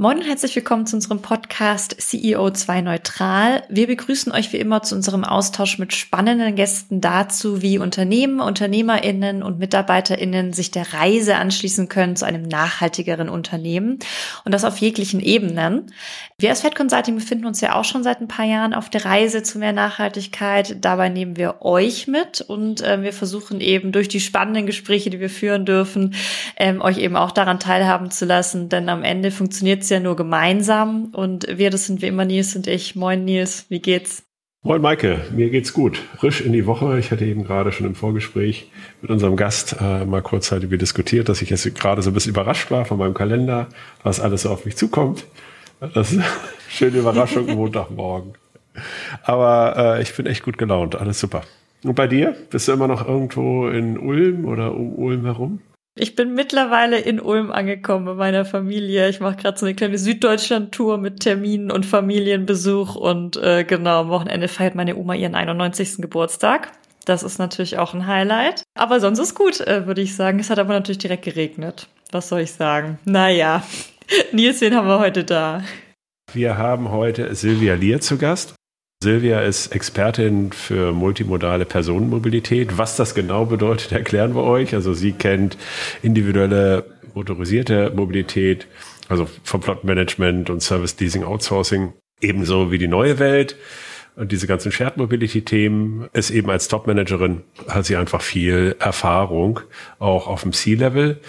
[0.00, 3.64] Moin und herzlich willkommen zu unserem Podcast CEO2 Neutral.
[3.68, 9.42] Wir begrüßen euch wie immer zu unserem Austausch mit spannenden Gästen dazu, wie Unternehmen, UnternehmerInnen
[9.42, 13.98] und MitarbeiterInnen sich der Reise anschließen können zu einem nachhaltigeren Unternehmen
[14.44, 15.92] und das auf jeglichen Ebenen.
[16.38, 19.04] Wir als Fed Consulting befinden uns ja auch schon seit ein paar Jahren auf der
[19.04, 20.76] Reise zu mehr Nachhaltigkeit.
[20.80, 25.18] Dabei nehmen wir euch mit und äh, wir versuchen eben durch die spannenden Gespräche, die
[25.18, 26.14] wir führen dürfen,
[26.56, 31.06] ähm, euch eben auch daran teilhaben zu lassen, denn am Ende funktioniert ja nur gemeinsam
[31.12, 32.96] und wir, das sind wie immer Nils und ich.
[32.96, 34.24] Moin Nils, wie geht's?
[34.62, 35.98] Moin Maike, mir geht's gut.
[36.18, 36.98] Frisch in die Woche.
[36.98, 38.70] Ich hatte eben gerade schon im Vorgespräch
[39.00, 42.70] mit unserem Gast äh, mal kurzzeitig diskutiert, dass ich jetzt gerade so ein bisschen überrascht
[42.70, 43.68] war von meinem Kalender,
[44.02, 45.24] was alles so auf mich zukommt.
[45.80, 46.26] Das ist eine
[46.68, 48.34] schöne Überraschung Montagmorgen.
[49.22, 51.42] Aber äh, ich bin echt gut gelaunt, alles super.
[51.84, 52.36] Und bei dir?
[52.50, 55.60] Bist du immer noch irgendwo in Ulm oder um Ulm herum?
[56.00, 59.08] Ich bin mittlerweile in Ulm angekommen bei meiner Familie.
[59.08, 64.08] Ich mache gerade so eine kleine Süddeutschland-Tour mit Terminen und Familienbesuch und äh, genau, am
[64.08, 65.96] Wochenende feiert meine Oma ihren 91.
[65.96, 66.70] Geburtstag.
[67.04, 68.62] Das ist natürlich auch ein Highlight.
[68.74, 70.38] Aber sonst ist gut, äh, würde ich sagen.
[70.38, 71.88] Es hat aber natürlich direkt geregnet.
[72.12, 73.00] Was soll ich sagen?
[73.04, 73.64] Naja,
[74.32, 75.64] Nils, wen haben wir heute da?
[76.32, 78.54] Wir haben heute Silvia Lier zu Gast.
[79.00, 82.78] Silvia ist Expertin für multimodale Personenmobilität.
[82.78, 84.74] Was das genau bedeutet, erklären wir euch.
[84.74, 85.56] Also sie kennt
[86.02, 88.66] individuelle motorisierte Mobilität,
[89.08, 93.54] also vom Plotmanagement und Service Leasing Outsourcing, ebenso wie die neue Welt.
[94.16, 99.60] Und diese ganzen Shared Mobility Themen ist eben als Topmanagerin hat sie einfach viel Erfahrung,
[100.00, 101.20] auch auf dem C-Level.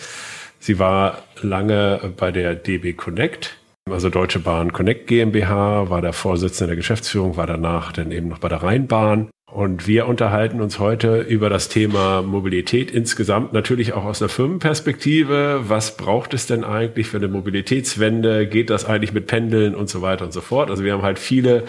[0.59, 3.58] Sie war lange bei der DB Connect
[3.91, 8.39] also Deutsche Bahn Connect GmbH, war der Vorsitzende der Geschäftsführung, war danach dann eben noch
[8.39, 9.29] bei der Rheinbahn.
[9.51, 15.61] Und wir unterhalten uns heute über das Thema Mobilität insgesamt, natürlich auch aus der Firmenperspektive.
[15.67, 18.47] Was braucht es denn eigentlich für eine Mobilitätswende?
[18.47, 20.69] Geht das eigentlich mit Pendeln und so weiter und so fort?
[20.69, 21.63] Also wir haben halt viele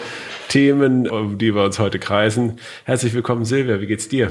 [0.47, 2.59] Themen, um die wir uns heute kreisen.
[2.85, 3.81] Herzlich willkommen, Silvia.
[3.81, 4.29] Wie geht's dir?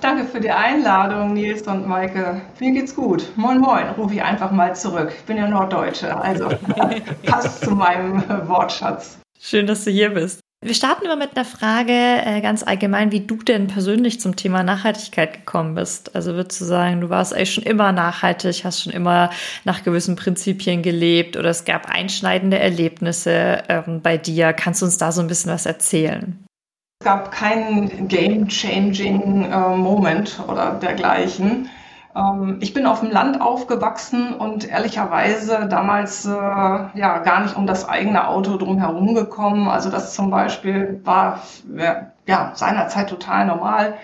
[0.00, 2.40] Danke für die Einladung, Nils und Maike.
[2.60, 3.32] Mir geht's gut.
[3.34, 5.12] Moin, moin, rufe ich einfach mal zurück.
[5.16, 6.50] Ich bin ja Norddeutsche, also
[7.26, 9.18] passt zu meinem Wortschatz.
[9.40, 10.38] Schön, dass du hier bist.
[10.64, 14.62] Wir starten immer mit einer Frage äh, ganz allgemein, wie du denn persönlich zum Thema
[14.62, 16.14] Nachhaltigkeit gekommen bist.
[16.14, 19.30] Also würdest du sagen, du warst eigentlich schon immer nachhaltig, hast schon immer
[19.64, 24.52] nach gewissen Prinzipien gelebt oder es gab einschneidende Erlebnisse ähm, bei dir.
[24.52, 26.44] Kannst du uns da so ein bisschen was erzählen?
[27.00, 31.70] Es gab keinen game-changing äh, oder dergleichen.
[32.16, 37.68] Ähm, ich bin auf dem Land aufgewachsen und ehrlicherweise damals äh, ja gar nicht um
[37.68, 39.68] das eigene Auto drumherum gekommen.
[39.68, 41.42] Also das zum Beispiel war
[42.26, 43.94] ja seinerzeit total normal.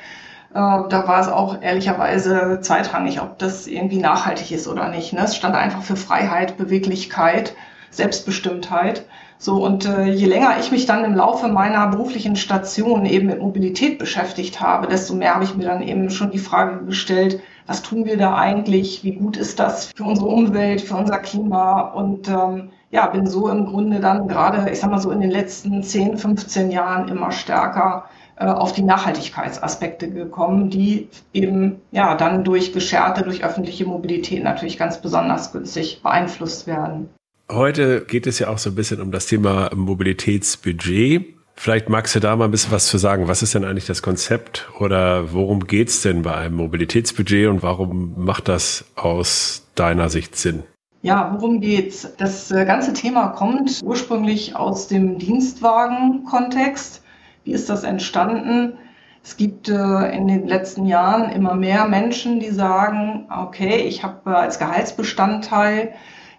[0.51, 5.13] Äh, da war es auch ehrlicherweise zweitrangig, ob das irgendwie nachhaltig ist oder nicht.
[5.13, 5.25] Ne?
[5.25, 7.57] Es stand einfach für Freiheit, Beweglichkeit,
[7.91, 9.05] Selbstbestimmtheit.
[9.45, 13.43] So, und äh, je länger ich mich dann im Laufe meiner beruflichen Station eben mit
[13.43, 17.83] Mobilität beschäftigt habe, desto mehr habe ich mir dann eben schon die Frage gestellt, was
[17.83, 19.05] tun wir da eigentlich?
[19.05, 21.83] Wie gut ist das für unsere Umwelt, für unser Klima?
[21.83, 25.31] Und ähm, ja, bin so im Grunde dann gerade, ich sag mal so in den
[25.31, 28.07] letzten 10, 15 Jahren immer stärker
[28.37, 34.79] äh, auf die Nachhaltigkeitsaspekte gekommen, die eben ja dann durch gescherte, durch öffentliche Mobilität natürlich
[34.79, 37.11] ganz besonders günstig beeinflusst werden.
[37.51, 41.35] Heute geht es ja auch so ein bisschen um das Thema Mobilitätsbudget.
[41.57, 43.29] Vielleicht magst du da mal ein bisschen was zu sagen.
[43.29, 48.15] Was ist denn eigentlich das Konzept oder worum geht's denn bei einem Mobilitätsbudget und warum
[48.17, 50.63] macht das aus deiner Sicht Sinn?
[51.03, 52.09] Ja, worum geht's?
[52.17, 57.03] Das äh, ganze Thema kommt ursprünglich aus dem Dienstwagen-Kontext.
[57.45, 58.79] Wie ist das entstanden?
[59.23, 64.31] Es gibt äh, in den letzten Jahren immer mehr Menschen, die sagen, okay, ich habe
[64.31, 65.95] äh, als Gehaltsbestandteil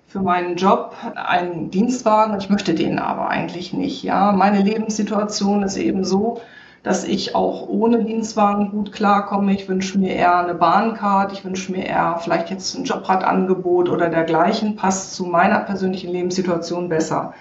[0.07, 2.37] für meinen Job einen Dienstwagen.
[2.39, 4.03] Ich möchte den aber eigentlich nicht.
[4.03, 6.41] Ja, meine Lebenssituation ist eben so,
[6.83, 9.53] dass ich auch ohne Dienstwagen gut klarkomme.
[9.53, 14.09] Ich wünsche mir eher eine Bahncard, ich wünsche mir eher vielleicht jetzt ein Jobradangebot oder
[14.09, 17.33] dergleichen, passt zu meiner persönlichen Lebenssituation besser.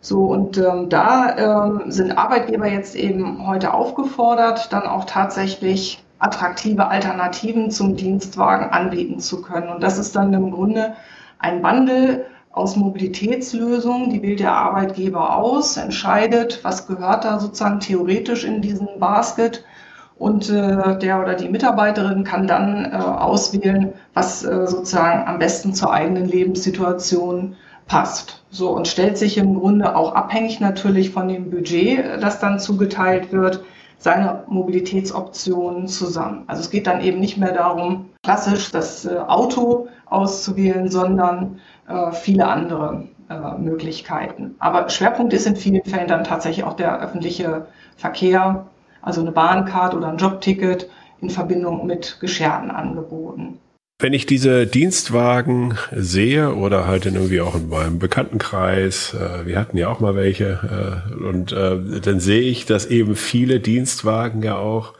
[0.00, 6.88] So, und ähm, da ähm, sind Arbeitgeber jetzt eben heute aufgefordert, dann auch tatsächlich attraktive
[6.88, 9.68] Alternativen zum Dienstwagen anbieten zu können.
[9.68, 10.94] Und das ist dann im Grunde
[11.44, 18.44] ein Bundle aus Mobilitätslösungen, die wählt der Arbeitgeber aus, entscheidet, was gehört da sozusagen theoretisch
[18.44, 19.64] in diesen Basket
[20.16, 25.74] und äh, der oder die Mitarbeiterin kann dann äh, auswählen, was äh, sozusagen am besten
[25.74, 27.56] zur eigenen Lebenssituation
[27.86, 28.42] passt.
[28.50, 33.32] So und stellt sich im Grunde auch abhängig natürlich von dem Budget, das dann zugeteilt
[33.32, 33.64] wird,
[33.98, 36.44] seine Mobilitätsoptionen zusammen.
[36.46, 42.10] Also es geht dann eben nicht mehr darum, klassisch das äh, Auto auszuwählen, sondern äh,
[42.12, 44.56] viele andere äh, Möglichkeiten.
[44.58, 47.66] Aber Schwerpunkt ist in vielen Fällen dann tatsächlich auch der öffentliche
[47.96, 48.66] Verkehr,
[49.02, 50.88] also eine Bahncard oder ein Jobticket
[51.20, 53.58] in Verbindung mit gescherten Angeboten.
[54.00, 59.58] Wenn ich diese Dienstwagen sehe oder halt in irgendwie auch in meinem Bekanntenkreis, äh, wir
[59.58, 64.42] hatten ja auch mal welche, äh, und äh, dann sehe ich, dass eben viele Dienstwagen
[64.42, 64.94] ja auch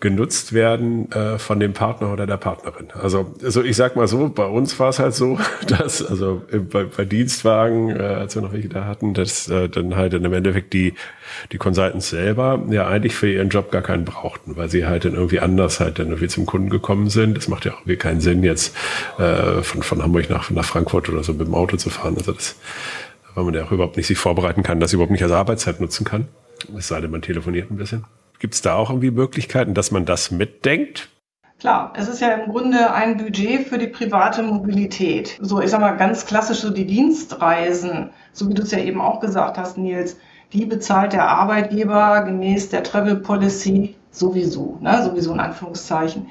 [0.00, 2.88] genutzt werden äh, von dem Partner oder der Partnerin.
[2.92, 6.84] Also, also ich sag mal so, bei uns war es halt so, dass also bei,
[6.84, 10.72] bei Dienstwagen, äh, als wir noch welche da hatten, dass äh, dann halt im Endeffekt
[10.72, 10.94] die
[11.52, 15.14] die Consultants selber ja eigentlich für ihren Job gar keinen brauchten, weil sie halt dann
[15.14, 17.36] irgendwie anders halt dann irgendwie zum Kunden gekommen sind.
[17.36, 18.76] Das macht ja auch irgendwie keinen Sinn jetzt
[19.18, 22.14] äh, von von Hamburg nach nach Frankfurt oder so mit dem Auto zu fahren.
[22.16, 22.54] Also das,
[23.34, 26.04] weil man ja auch überhaupt nicht sich vorbereiten kann, das überhaupt nicht als Arbeitszeit nutzen
[26.04, 26.28] kann.
[26.76, 28.04] Es sei denn, man telefoniert ein bisschen.
[28.38, 31.08] Gibt es da auch irgendwie Möglichkeiten, dass man das mitdenkt?
[31.58, 35.36] Klar, es ist ja im Grunde ein Budget für die private Mobilität.
[35.40, 39.00] So, ich sag mal ganz klassisch so die Dienstreisen, so wie du es ja eben
[39.00, 40.16] auch gesagt hast, Nils,
[40.52, 46.28] die bezahlt der Arbeitgeber gemäß der Travel Policy sowieso, ne, sowieso in Anführungszeichen.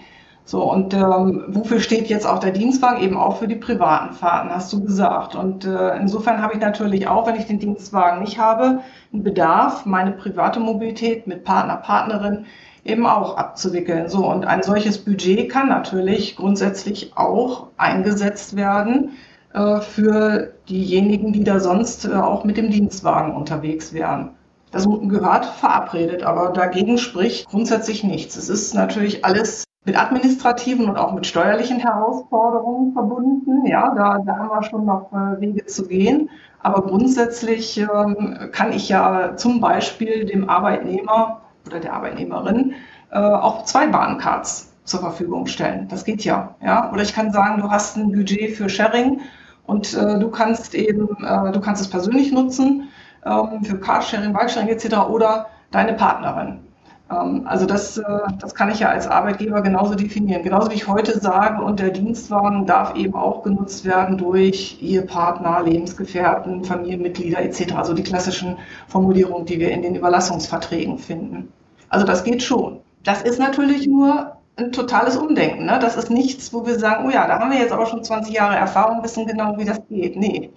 [0.48, 3.04] So, und ähm, wofür steht jetzt auch der Dienstwagen?
[3.04, 5.36] Eben auch für die privaten Fahrten, hast du gesagt.
[5.36, 8.80] Und äh, insofern habe ich natürlich auch, wenn ich den Dienstwagen nicht habe,
[9.12, 12.46] einen Bedarf, meine private Mobilität mit Partner, Partnerin
[12.86, 14.08] eben auch abzuwickeln.
[14.08, 19.18] So, und ein solches Budget kann natürlich grundsätzlich auch eingesetzt werden
[19.54, 24.30] äh, für diejenigen, die da sonst äh, auch mit dem Dienstwagen unterwegs wären.
[24.72, 28.38] Das gehört verabredet, aber dagegen spricht grundsätzlich nichts.
[28.38, 33.66] Es ist natürlich alles mit administrativen und auch mit steuerlichen Herausforderungen verbunden.
[33.66, 36.30] Ja, da, da haben wir schon noch äh, Wege zu gehen.
[36.60, 42.74] Aber grundsätzlich ähm, kann ich ja zum Beispiel dem Arbeitnehmer oder der Arbeitnehmerin
[43.12, 45.88] äh, auch zwei Bahncards zur Verfügung stellen.
[45.88, 46.56] Das geht ja.
[46.62, 46.92] ja.
[46.92, 49.22] Oder ich kann sagen, du hast ein Budget für Sharing
[49.66, 52.90] und äh, du kannst eben, äh, du kannst es persönlich nutzen
[53.26, 54.98] ähm, für Carsharing, Bikesharing etc.
[55.10, 56.67] oder deine Partnerin.
[57.10, 58.04] Ähm, also das, äh,
[58.40, 60.44] das kann ich ja als Arbeitgeber genauso definieren.
[60.44, 65.64] Genauso wie ich heute sage, und der Dienstwagen darf eben auch genutzt werden durch Ehepartner,
[65.64, 67.76] Lebensgefährten, Familienmitglieder etc.
[67.76, 68.58] Also die klassischen
[68.88, 71.52] Formulierungen, die wir in den Überlassungsverträgen finden.
[71.90, 72.82] Also das geht schon.
[73.04, 75.66] Das ist natürlich nur ein totales Umdenken.
[75.66, 75.80] Ne?
[75.80, 78.34] Das ist nichts, wo wir sagen, oh ja, da haben wir jetzt aber schon 20
[78.34, 80.18] Jahre Erfahrung, wissen genau, wie das geht.
[80.18, 80.52] Nee,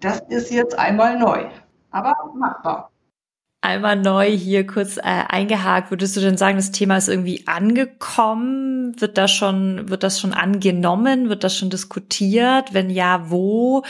[0.00, 1.44] das ist jetzt einmal neu,
[1.90, 2.90] aber machbar
[3.64, 5.90] einmal neu hier kurz äh, eingehakt.
[5.90, 9.00] Würdest du denn sagen, das Thema ist irgendwie angekommen?
[9.00, 11.28] Wird das schon, wird das schon angenommen?
[11.28, 12.74] Wird das schon diskutiert?
[12.74, 13.82] Wenn ja, wo?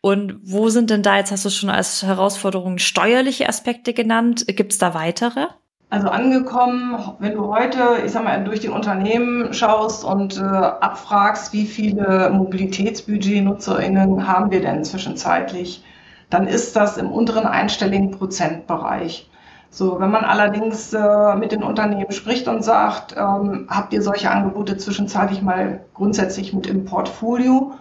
[0.00, 4.44] Und wo sind denn da, jetzt hast du schon als Herausforderung steuerliche Aspekte genannt.
[4.48, 5.46] Gibt es da weitere?
[5.90, 11.52] Also angekommen, wenn du heute, ich sag mal, durch die Unternehmen schaust und äh, abfragst,
[11.52, 15.82] wie viele Mobilitätsbudget-NutzerInnen haben wir denn zwischenzeitlich?
[16.30, 19.28] Dann ist das im unteren einstelligen Prozentbereich.
[19.72, 24.30] So, wenn man allerdings äh, mit den Unternehmen spricht und sagt, ähm, habt ihr solche
[24.30, 27.72] Angebote zwischenzeitlich mal grundsätzlich mit im Portfolio?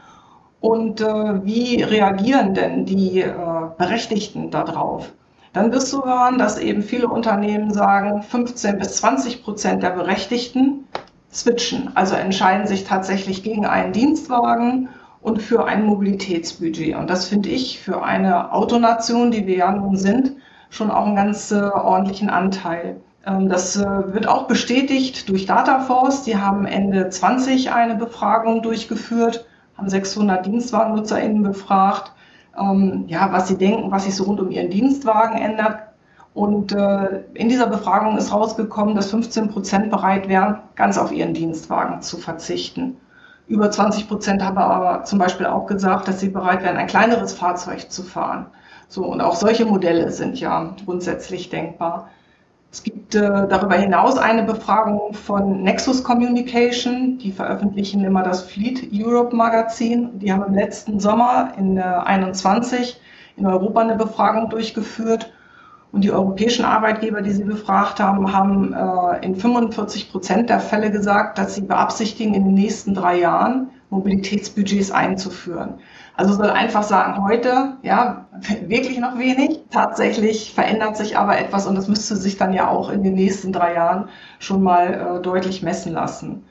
[0.61, 3.33] Und äh, wie reagieren denn die äh,
[3.77, 5.11] Berechtigten darauf?
[5.53, 10.87] Dann wirst du hören, dass eben viele Unternehmen sagen, 15 bis 20 Prozent der Berechtigten
[11.31, 14.89] switchen, also entscheiden sich tatsächlich gegen einen Dienstwagen
[15.21, 16.95] und für ein Mobilitätsbudget.
[16.95, 20.33] Und das finde ich für eine Autonation, die wir ja nun sind,
[20.69, 23.01] schon auch einen ganz äh, ordentlichen Anteil.
[23.25, 26.23] Ähm, das äh, wird auch bestätigt durch Dataforce.
[26.23, 29.45] Die haben Ende 20 eine Befragung durchgeführt,
[29.77, 32.13] haben 600 DienstwagennutzerInnen befragt,
[32.57, 35.79] ähm, ja, was sie denken, was sich so rund um ihren Dienstwagen ändert.
[36.33, 41.33] Und äh, in dieser Befragung ist rausgekommen, dass 15 Prozent bereit wären, ganz auf ihren
[41.33, 42.97] Dienstwagen zu verzichten.
[43.49, 47.33] Über 20 Prozent haben aber zum Beispiel auch gesagt, dass sie bereit wären, ein kleineres
[47.33, 48.45] Fahrzeug zu fahren.
[48.87, 52.09] So, und auch solche Modelle sind ja grundsätzlich denkbar.
[52.71, 57.17] Es gibt äh, darüber hinaus eine Befragung von Nexus Communication.
[57.17, 60.19] Die veröffentlichen immer das Fleet Europe Magazin.
[60.19, 63.01] Die haben im letzten Sommer in äh, 21
[63.35, 65.33] in Europa eine Befragung durchgeführt
[65.91, 70.91] und die europäischen Arbeitgeber, die Sie befragt haben, haben äh, in 45 Prozent der Fälle
[70.91, 75.79] gesagt, dass sie beabsichtigen, in den nächsten drei Jahren Mobilitätsbudgets einzuführen.
[76.15, 78.27] Also soll einfach sagen, heute, ja,
[78.67, 79.61] wirklich noch wenig.
[79.71, 83.51] Tatsächlich verändert sich aber etwas und das müsste sich dann ja auch in den nächsten
[83.51, 86.43] drei Jahren schon mal äh, deutlich messen lassen.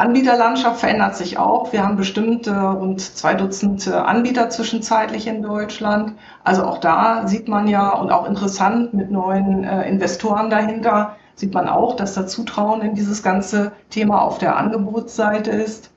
[0.00, 1.72] Anbieterlandschaft verändert sich auch.
[1.72, 6.14] Wir haben bestimmt äh, rund zwei Dutzend Anbieter zwischenzeitlich in Deutschland.
[6.42, 11.54] Also auch da sieht man ja und auch interessant mit neuen äh, Investoren dahinter sieht
[11.54, 15.90] man auch, dass da Zutrauen in dieses ganze Thema auf der Angebotsseite ist.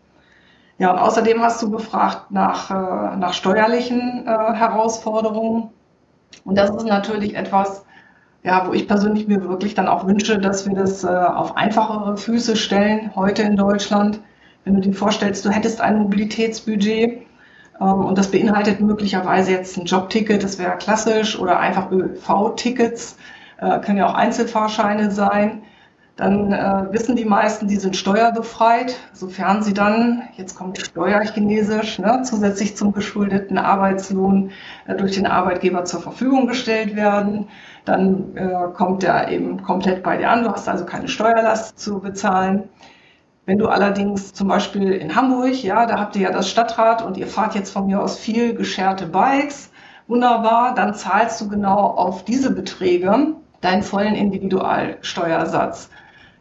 [0.79, 5.69] Ja, und außerdem hast du gefragt nach, äh, nach steuerlichen äh, Herausforderungen.
[6.45, 7.86] Und das ist natürlich etwas,
[8.43, 12.17] ja, wo ich persönlich mir wirklich dann auch wünsche, dass wir das äh, auf einfachere
[12.17, 14.19] Füße stellen heute in Deutschland.
[14.65, 17.21] Wenn du dir vorstellst, du hättest ein Mobilitätsbudget
[17.79, 23.17] ähm, und das beinhaltet möglicherweise jetzt ein Jobticket, das wäre klassisch, oder einfach ÖV-Tickets,
[23.59, 25.63] äh, können ja auch Einzelfahrscheine sein
[26.15, 32.22] dann äh, wissen die meisten, die sind steuerbefreit, sofern sie dann, jetzt kommt steuerchinesisch, ne,
[32.24, 34.51] zusätzlich zum geschuldeten Arbeitslohn
[34.86, 37.48] äh, durch den Arbeitgeber zur Verfügung gestellt werden.
[37.86, 40.43] Dann äh, kommt der eben komplett bei dir an.
[40.43, 42.70] Du hast also keine Steuerlast zu bezahlen.
[43.48, 47.17] Wenn du allerdings zum Beispiel in Hamburg, ja, da habt ihr ja das Stadtrat und
[47.17, 49.72] ihr fahrt jetzt von mir aus viel gescherte Bikes,
[50.08, 55.89] wunderbar, dann zahlst du genau auf diese Beträge deinen vollen Individualsteuersatz.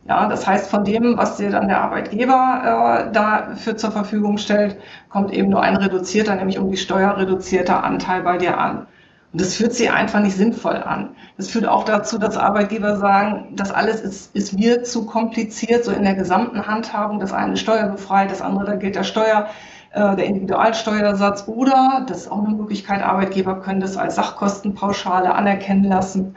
[0.05, 4.77] Ja, das heißt, von dem, was dir dann der Arbeitgeber äh, dafür zur Verfügung stellt,
[5.09, 8.89] kommt eben nur ein reduzierter, nämlich um die Steuer reduzierter Anteil bei dir an.
[9.33, 11.11] Und das fühlt sich einfach nicht sinnvoll an.
[11.37, 15.93] Das führt auch dazu, dass Arbeitgeber sagen, das alles ist, ist mir zu kompliziert, so
[15.93, 17.21] in der gesamten Handhabung.
[17.21, 19.47] Das eine steuerbefreit, das andere, da gilt der Steuer,
[19.93, 21.45] äh, der Individualsteuersatz.
[21.47, 26.35] Oder, das ist auch eine Möglichkeit, Arbeitgeber können das als Sachkostenpauschale anerkennen lassen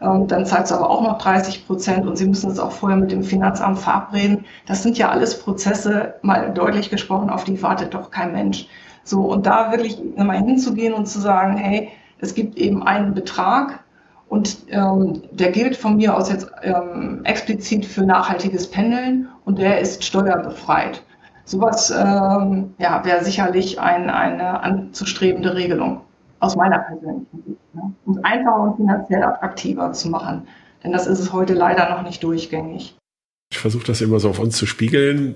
[0.00, 2.98] ähm, dann zahlst du aber auch noch 30 Prozent und sie müssen es auch vorher
[2.98, 4.46] mit dem Finanzamt verabreden.
[4.66, 8.66] Das sind ja alles Prozesse, mal deutlich gesprochen, auf die wartet doch kein Mensch.
[9.04, 13.80] So, und da wirklich mal hinzugehen und zu sagen, hey, es gibt eben einen Betrag
[14.28, 19.80] und ähm, der gilt von mir aus jetzt ähm, explizit für nachhaltiges Pendeln und der
[19.80, 21.02] ist steuerbefreit.
[21.44, 26.02] Sowas ähm, ja, wäre sicherlich ein, eine anzustrebende Regelung
[26.40, 27.74] aus meiner persönlichen Sicht.
[27.74, 27.92] Ne?
[28.04, 30.48] Um es einfacher und finanziell attraktiver zu machen.
[30.82, 32.96] Denn das ist es heute leider noch nicht durchgängig.
[33.52, 35.34] Ich versuche das immer so auf uns zu spiegeln.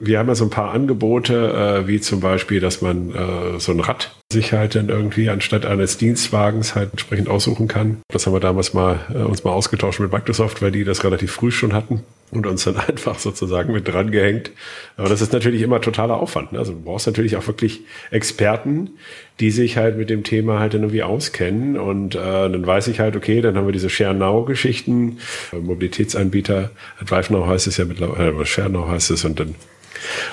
[0.00, 3.72] Wir haben ja so ein paar Angebote, äh, wie zum Beispiel, dass man äh, so
[3.72, 8.02] ein Rad sich halt dann irgendwie anstatt eines Dienstwagens halt entsprechend aussuchen kann.
[8.08, 11.30] Das haben wir damals mal äh, uns mal ausgetauscht mit Microsoft, weil die das relativ
[11.30, 14.50] früh schon hatten und uns dann einfach sozusagen mit dran gehängt.
[14.96, 16.52] Aber das ist natürlich immer totaler Aufwand.
[16.52, 16.58] Ne?
[16.58, 18.90] Also du brauchst natürlich auch wirklich Experten,
[19.38, 21.78] die sich halt mit dem Thema halt dann irgendwie auskennen.
[21.78, 25.18] Und äh, dann weiß ich halt, okay, dann haben wir diese Share Now-Geschichten,
[25.52, 26.70] Mobilitätsanbieter,
[27.06, 29.54] Drive Now heißt es ja mittlerweile, äh, Share Now heißt es und dann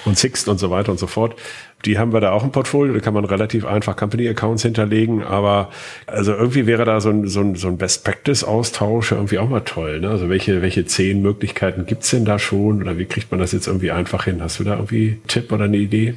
[0.05, 1.35] und Sixt und so weiter und so fort.
[1.85, 5.69] Die haben wir da auch im Portfolio, da kann man relativ einfach Company-Accounts hinterlegen, aber
[6.07, 10.01] also irgendwie wäre da so ein, so ein, so ein Best-Practice-Austausch irgendwie auch mal toll.
[10.01, 10.09] Ne?
[10.09, 13.67] Also welche, welche zehn Möglichkeiten gibt's denn da schon oder wie kriegt man das jetzt
[13.67, 14.41] irgendwie einfach hin?
[14.41, 16.15] Hast du da irgendwie einen Tipp oder eine Idee?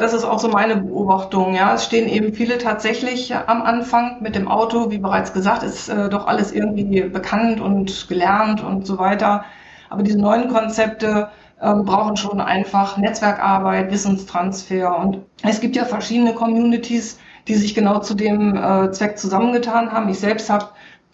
[0.00, 1.54] Das ist auch so meine Beobachtung.
[1.54, 4.90] Ja, es stehen eben viele tatsächlich am Anfang mit dem Auto.
[4.90, 9.44] Wie bereits gesagt, ist äh, doch alles irgendwie bekannt und gelernt und so weiter.
[9.90, 11.28] Aber diese neuen Konzepte
[11.62, 14.98] ähm, brauchen schon einfach Netzwerkarbeit, Wissenstransfer.
[14.98, 20.08] Und es gibt ja verschiedene Communities, die sich genau zu dem äh, Zweck zusammengetan haben.
[20.08, 20.68] Ich selbst habe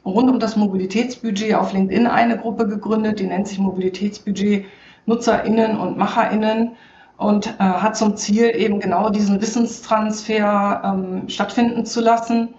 [0.05, 4.67] rund um das Mobilitätsbudget auf LinkedIn eine Gruppe gegründet, die nennt sich Mobilitätsbudget
[5.07, 6.73] NutzerInnen und MacherInnen
[7.17, 12.55] und äh, hat zum Ziel, eben genau diesen Wissenstransfer ähm, stattfinden zu lassen.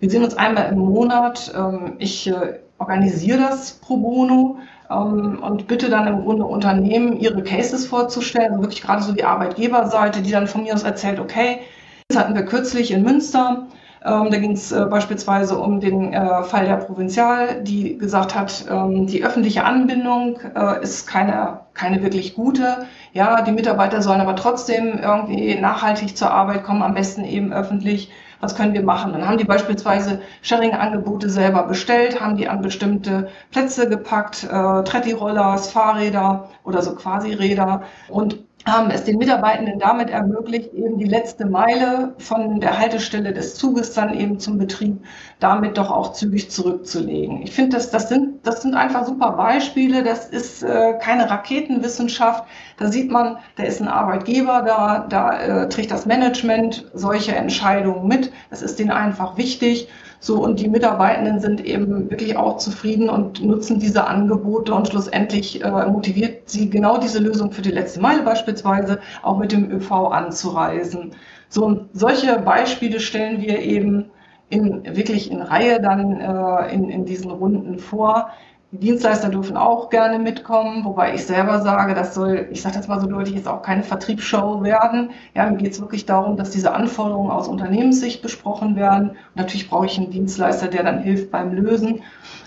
[0.00, 1.52] Wir sehen uns einmal im Monat.
[1.54, 4.58] Ähm, ich äh, organisiere das pro bono
[4.96, 10.20] und bitte dann im Grunde Unternehmen ihre Cases vorzustellen, also wirklich gerade so die Arbeitgeberseite,
[10.20, 11.60] die dann von mir aus erzählt, okay,
[12.08, 13.68] das hatten wir kürzlich in Münster.
[14.04, 18.64] Ähm, da ging es äh, beispielsweise um den äh, Fall der Provinzial, die gesagt hat,
[18.68, 22.86] ähm, die öffentliche Anbindung äh, ist keine, keine wirklich gute.
[23.12, 28.10] Ja, die Mitarbeiter sollen aber trotzdem irgendwie nachhaltig zur Arbeit kommen, am besten eben öffentlich
[28.40, 29.12] was können wir machen?
[29.12, 35.70] Dann haben die beispielsweise Sharing-Angebote selber bestellt, haben die an bestimmte Plätze gepackt, äh, Tretti-Rollers,
[35.70, 42.14] Fahrräder oder so Quasi-Räder und haben es den Mitarbeitenden damit ermöglicht, eben die letzte Meile
[42.18, 45.02] von der Haltestelle des Zuges dann eben zum Betrieb
[45.38, 47.42] damit doch auch zügig zurückzulegen.
[47.42, 50.02] Ich finde, das, das, sind, das sind einfach super Beispiele.
[50.02, 52.44] Das ist äh, keine Raketenwissenschaft.
[52.76, 58.06] Da sieht man, da ist ein Arbeitgeber da, da äh, trägt das Management solche Entscheidungen
[58.06, 58.30] mit.
[58.50, 59.88] Das ist denen einfach wichtig.
[60.22, 65.64] So, und die Mitarbeitenden sind eben wirklich auch zufrieden und nutzen diese Angebote und schlussendlich
[65.64, 69.90] äh, motiviert sie genau diese Lösung für die letzte Meile beispielsweise auch mit dem ÖV
[70.10, 71.12] anzureisen.
[71.48, 74.10] So, solche Beispiele stellen wir eben
[74.50, 78.30] in, wirklich in Reihe dann äh, in, in diesen Runden vor.
[78.72, 82.86] Die Dienstleister dürfen auch gerne mitkommen, wobei ich selber sage, das soll, ich sage das
[82.86, 85.10] mal so deutlich, jetzt auch keine Vertriebsshow werden.
[85.34, 89.10] Ja, mir geht es wirklich darum, dass diese Anforderungen aus Unternehmenssicht besprochen werden.
[89.10, 92.02] Und natürlich brauche ich einen Dienstleister, der dann hilft beim Lösen.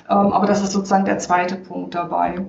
[0.10, 2.46] Ähm, aber das ist sozusagen der zweite Punkt dabei.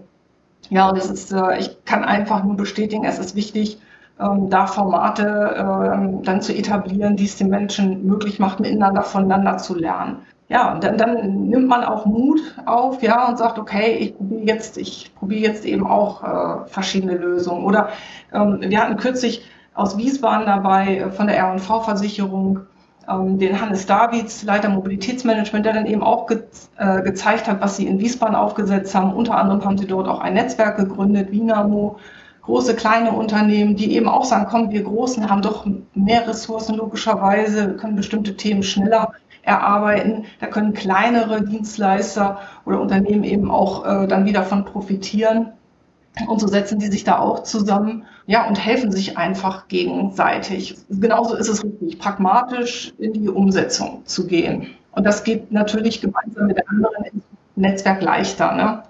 [0.71, 3.81] Ja, und es ist, äh, ich kann einfach nur bestätigen, es ist wichtig,
[4.21, 9.59] ähm, da Formate äh, dann zu etablieren, die es den Menschen möglich macht, miteinander voneinander
[9.59, 10.19] zu lernen.
[10.55, 14.79] Ja, dann, dann nimmt man auch Mut auf, ja, und sagt, okay, ich probiere jetzt,
[14.79, 17.65] ich probiere jetzt eben auch äh, verschiedene Lösungen.
[17.65, 17.89] Oder
[18.33, 19.45] ähm, wir hatten kürzlich
[19.75, 22.61] aus Wiesbaden dabei äh, von der R&V-Versicherung
[23.09, 26.45] ähm, den Hannes Davids, Leiter Mobilitätsmanagement, der dann eben auch ge
[26.79, 29.13] äh, gezeigt hat, was sie in Wiesbaden aufgesetzt haben.
[29.13, 31.97] Unter anderem haben sie dort auch ein Netzwerk gegründet, Winamo,
[32.43, 37.75] große, kleine Unternehmen, die eben auch sagen, komm, wir Großen haben doch mehr Ressourcen logischerweise,
[37.75, 40.25] können bestimmte Themen schneller erarbeiten.
[40.41, 45.53] Da können kleinere Dienstleister oder Unternehmen eben auch äh, dann wieder von profitieren.
[46.29, 50.77] Und so setzen die sich da auch zusammen, ja, und helfen sich einfach gegenseitig.
[50.89, 54.69] Genauso ist es richtig, pragmatisch in die Umsetzung zu gehen.
[54.93, 57.23] Und das geht natürlich gemeinsam mit anderen im
[57.57, 58.55] Netzwerk leichter.
[58.55, 58.83] Ne?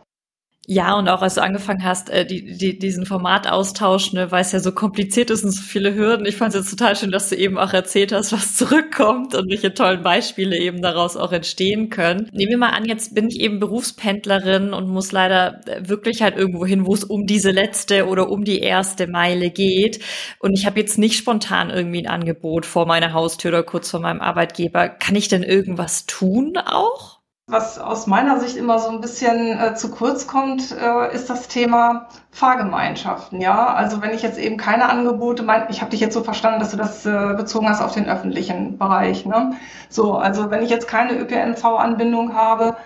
[0.67, 4.53] Ja, und auch als du angefangen hast, äh, die, die, diesen Formataustausch, ne, weil es
[4.53, 6.25] ja so kompliziert ist und so viele Hürden.
[6.25, 9.51] Ich fand es jetzt total schön, dass du eben auch erzählt hast, was zurückkommt und
[9.51, 12.31] welche tollen Beispiele eben daraus auch entstehen können.
[12.33, 16.37] Nehmen wir mal an, jetzt bin ich eben Berufspendlerin und muss leider äh, wirklich halt
[16.37, 20.01] irgendwo hin, wo es um diese letzte oder um die erste Meile geht.
[20.39, 24.01] Und ich habe jetzt nicht spontan irgendwie ein Angebot vor meiner Haustür oder kurz vor
[24.01, 24.89] meinem Arbeitgeber.
[24.89, 27.24] Kann ich denn irgendwas tun auch?
[27.47, 31.47] Was aus meiner Sicht immer so ein bisschen äh, zu kurz kommt, äh, ist das
[31.47, 33.39] Thema Fahrgemeinschaften.
[33.39, 36.61] Ja, also wenn ich jetzt eben keine Angebote, mein, ich habe dich jetzt so verstanden,
[36.61, 39.27] dass du das äh, bezogen hast auf den öffentlichen Bereich.
[39.27, 39.53] Ne?
[39.91, 42.77] So, also wenn ich jetzt keine ÖPNV-Anbindung habe,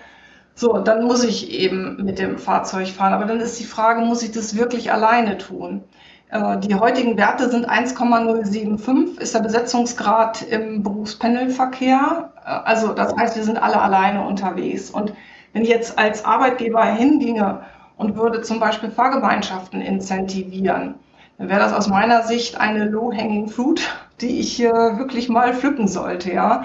[0.57, 3.13] so, dann muss ich eben mit dem Fahrzeug fahren.
[3.13, 5.85] Aber dann ist die Frage, muss ich das wirklich alleine tun?
[6.31, 12.33] Äh, die heutigen Werte sind 1,075, ist der Besetzungsgrad im Berufspendelverkehr.
[12.49, 14.91] Äh, also das heißt, wir sind alle alleine unterwegs.
[14.91, 15.13] Und
[15.53, 17.63] wenn ich jetzt als Arbeitgeber hinginge
[17.97, 20.95] und würde zum Beispiel Fahrgemeinschaften incentivieren,
[21.39, 23.81] dann wäre das aus meiner Sicht eine low-hanging fruit,
[24.21, 26.33] die ich äh, wirklich mal pflücken sollte.
[26.33, 26.65] Ja,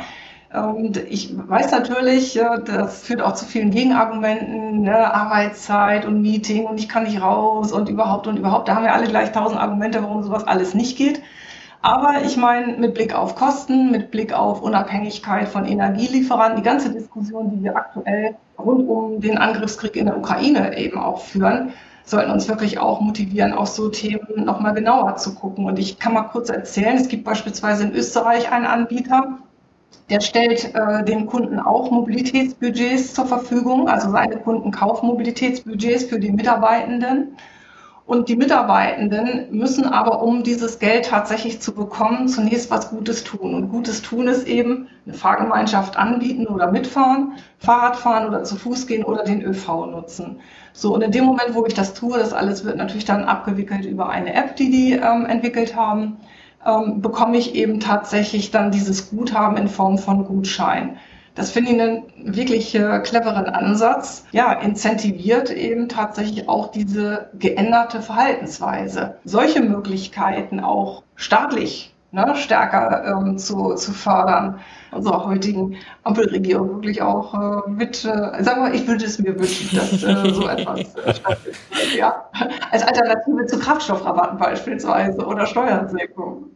[0.54, 5.12] und ich weiß natürlich, das führt auch zu vielen Gegenargumenten, ne?
[5.12, 8.67] Arbeitszeit und Meeting und ich kann nicht raus und überhaupt und überhaupt.
[8.67, 11.24] Da haben wir alle gleich tausend Argumente, warum sowas alles nicht geht.
[11.84, 16.89] Aber ich meine, mit Blick auf Kosten, mit Blick auf Unabhängigkeit von Energielieferanten, die ganze
[16.93, 21.74] Diskussion, die wir aktuell rund um den Angriffskrieg in der Ukraine eben auch führen,
[22.06, 25.65] sollten uns wirklich auch motivieren, auf so Themen nochmal genauer zu gucken.
[25.65, 29.39] Und ich kann mal kurz erzählen, es gibt beispielsweise in Österreich einen Anbieter,
[30.10, 36.19] der stellt äh, den Kunden auch Mobilitätsbudgets zur Verfügung, also seine Kunden kaufen Mobilitätsbudgets für
[36.19, 37.36] die Mitarbeitenden.
[38.13, 43.56] Und die Mitarbeitenden müssen aber, um dieses Geld tatsächlich zu bekommen, zunächst was Gutes tun.
[43.56, 48.86] Und Gutes tun ist eben eine Fahrgemeinschaft anbieten oder mitfahren, Fahrrad fahren oder zu Fuß
[48.86, 50.41] gehen oder den ÖV nutzen.
[50.73, 53.84] So, und in dem Moment, wo ich das tue, das alles wird natürlich dann abgewickelt
[53.84, 56.17] über eine App, die die ähm, entwickelt haben
[56.65, 60.97] ähm, bekomme ich eben tatsächlich dann dieses Guthaben in Form von Gutschein.
[61.36, 62.04] Das finde ich einen
[62.36, 64.26] wirklich äh, cleveren Ansatz.
[64.32, 69.17] Ja, incentiviert eben tatsächlich auch diese geänderte Verhaltensweise.
[69.26, 74.60] Solche Möglichkeiten auch staatlich ne, stärker ähm, zu, zu fördern,
[74.91, 79.76] unserer heutigen Ampelregierung wirklich auch äh, mit, äh, sagen wir, ich würde es mir wünschen,
[79.76, 81.60] dass äh, so etwas äh, stattfindet.
[81.98, 82.30] Ja,
[82.72, 86.52] als Alternative zu Kraftstoffrabatten beispielsweise oder Steuersenkung.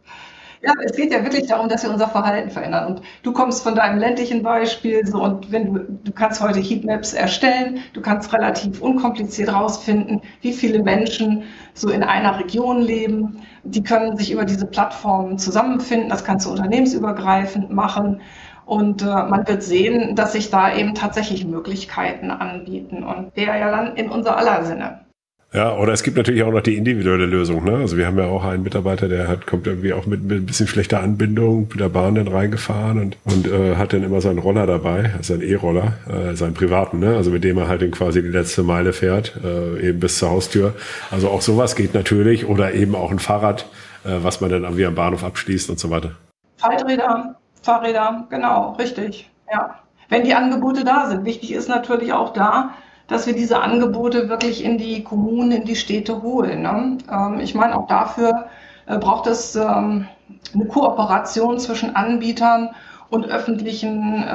[0.60, 2.86] Ja, es geht ja wirklich darum, dass wir unser Verhalten verändern.
[2.86, 7.12] Und du kommst von deinem ländlichen Beispiel so und wenn du, du kannst heute Heatmaps
[7.12, 11.44] erstellen, du kannst relativ unkompliziert rausfinden, wie viele Menschen
[11.74, 13.42] so in einer Region leben.
[13.62, 16.08] Die können sich über diese Plattformen zusammenfinden.
[16.08, 18.20] Das kannst du unternehmensübergreifend machen.
[18.66, 23.04] Und äh, man wird sehen, dass sich da eben tatsächlich Möglichkeiten anbieten.
[23.04, 25.07] Und der ja dann in unser aller Sinne.
[25.50, 27.64] Ja, oder es gibt natürlich auch noch die individuelle Lösung.
[27.64, 27.76] Ne?
[27.76, 30.46] Also wir haben ja auch einen Mitarbeiter, der hat, kommt irgendwie auch mit, mit ein
[30.46, 34.40] bisschen schlechter Anbindung mit der Bahn dann reingefahren und, und äh, hat dann immer seinen
[34.40, 37.16] Roller dabei, seinen E-Roller, äh, seinen privaten, ne?
[37.16, 40.30] also mit dem er halt dann quasi die letzte Meile fährt, äh, eben bis zur
[40.30, 40.74] Haustür.
[41.10, 43.64] Also auch sowas geht natürlich oder eben auch ein Fahrrad,
[44.04, 46.10] äh, was man dann irgendwie am Bahnhof abschließt und so weiter.
[46.58, 49.76] Falträder, Fahrräder, genau, richtig, ja.
[50.10, 51.26] Wenn die Angebote da sind.
[51.26, 52.74] Wichtig ist natürlich auch da,
[53.08, 56.62] dass wir diese Angebote wirklich in die Kommunen, in die Städte holen.
[56.62, 56.98] Ne?
[57.10, 58.46] Ähm, ich meine, auch dafür
[58.86, 60.06] äh, braucht es ähm,
[60.54, 62.70] eine Kooperation zwischen Anbietern
[63.10, 64.28] und öffentlichen äh,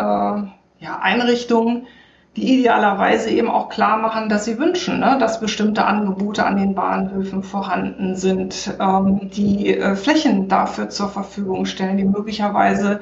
[0.83, 1.88] ja, Einrichtungen,
[2.36, 6.73] die idealerweise eben auch klar machen, dass sie wünschen, ne, dass bestimmte Angebote an den
[6.73, 13.01] Bahnhöfen vorhanden sind, ähm, die äh, Flächen dafür zur Verfügung stellen, die möglicherweise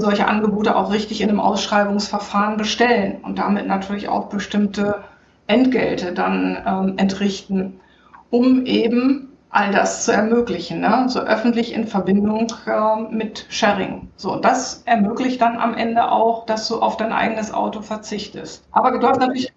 [0.00, 4.96] solche Angebote auch richtig in einem Ausschreibungsverfahren bestellen und damit natürlich auch bestimmte
[5.46, 7.80] Entgelte dann ähm, entrichten,
[8.30, 11.06] um eben all das zu ermöglichen, ne?
[11.08, 14.10] so öffentlich in Verbindung äh, mit Sharing.
[14.16, 18.64] So, das ermöglicht dann am Ende auch, dass du auf dein eigenes Auto verzichtest.
[18.72, 19.52] Aber du hast natürlich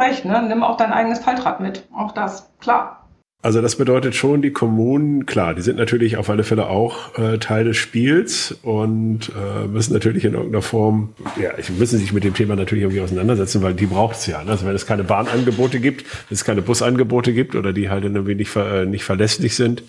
[0.00, 0.42] recht, ne?
[0.42, 1.86] nimm auch dein eigenes Faltrad mit.
[1.94, 3.03] Auch das, klar.
[3.44, 7.36] Also das bedeutet schon, die Kommunen, klar, die sind natürlich auf alle Fälle auch äh,
[7.36, 12.32] Teil des Spiels und äh, müssen natürlich in irgendeiner Form, ja, müssen sich mit dem
[12.32, 14.42] Thema natürlich irgendwie auseinandersetzen, weil die braucht es ja.
[14.42, 14.52] Ne?
[14.52, 18.34] Also wenn es keine Bahnangebote gibt, wenn es keine Busangebote gibt oder die halt irgendwie
[18.34, 19.82] nicht, äh, nicht verlässlich sind,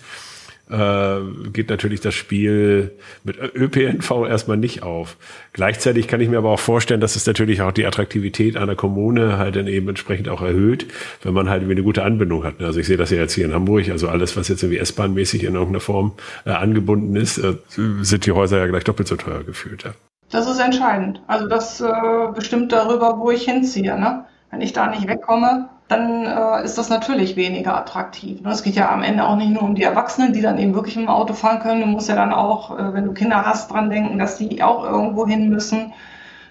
[0.70, 1.20] äh,
[1.52, 2.92] geht natürlich das Spiel
[3.24, 5.16] mit ÖPNV erstmal nicht auf.
[5.52, 9.38] Gleichzeitig kann ich mir aber auch vorstellen, dass es natürlich auch die Attraktivität einer Kommune
[9.38, 10.86] halt dann eben entsprechend auch erhöht,
[11.22, 12.60] wenn man halt eine gute Anbindung hat.
[12.60, 15.44] Also ich sehe das ja jetzt hier in Hamburg, also alles, was jetzt irgendwie S-Bahn-mäßig
[15.44, 16.12] in irgendeiner Form
[16.44, 19.84] äh, angebunden ist, äh, sind die Häuser ja gleich doppelt so teuer gefühlt.
[19.84, 19.92] Ja.
[20.30, 21.22] Das ist entscheidend.
[21.28, 21.86] Also das äh,
[22.34, 23.98] bestimmt darüber, wo ich hinziehe.
[23.98, 24.24] Ne?
[24.50, 28.40] Wenn ich da nicht wegkomme, dann äh, ist das natürlich weniger attraktiv.
[28.40, 28.50] Ne?
[28.50, 30.96] Es geht ja am Ende auch nicht nur um die Erwachsenen, die dann eben wirklich
[30.96, 31.80] im Auto fahren können.
[31.80, 34.84] Du musst ja dann auch, äh, wenn du Kinder hast, dran denken, dass die auch
[34.84, 35.92] irgendwo hin müssen.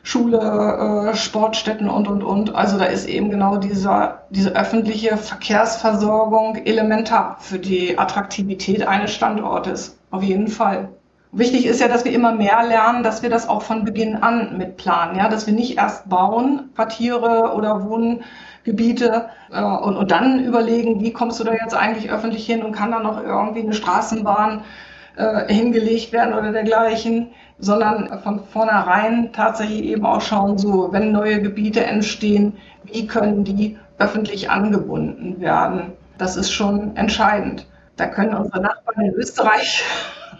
[0.03, 2.53] Schule, äh, Sportstätten und, und, und.
[2.53, 9.97] Also da ist eben genau dieser, diese öffentliche Verkehrsversorgung elementar für die Attraktivität eines Standortes.
[10.11, 10.89] Auf jeden Fall.
[11.37, 14.57] Wichtig ist ja, dass wir immer mehr lernen, dass wir das auch von Beginn an
[14.57, 21.01] mitplanen, ja, dass wir nicht erst bauen, Quartiere oder Wohngebiete äh, und, und dann überlegen,
[21.01, 24.61] wie kommst du da jetzt eigentlich öffentlich hin und kann da noch irgendwie eine Straßenbahn
[25.17, 31.41] äh, hingelegt werden oder dergleichen, sondern von vornherein tatsächlich eben auch schauen, so, wenn neue
[31.41, 32.53] Gebiete entstehen,
[32.85, 35.91] wie können die öffentlich angebunden werden?
[36.17, 37.67] Das ist schon entscheidend.
[37.97, 39.83] Da können unsere Nachbarn in Österreich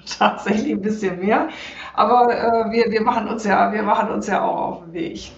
[0.19, 1.49] tatsächlich ein bisschen mehr.
[1.93, 5.31] Aber äh, wir, wir machen uns ja, wir machen uns ja auch auf den Weg.